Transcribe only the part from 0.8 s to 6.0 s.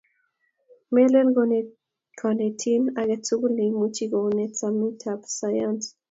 melen konetin aketukul neimuch kunet somoitab sayance